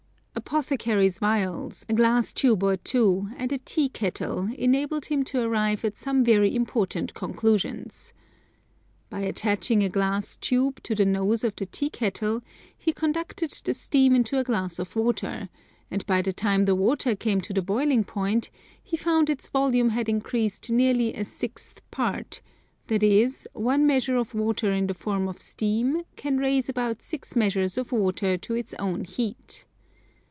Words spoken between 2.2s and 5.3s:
tube or two, and a tea kettle enabled him